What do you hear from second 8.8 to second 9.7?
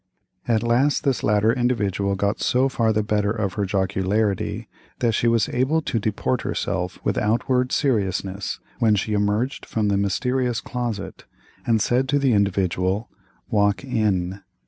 she emerged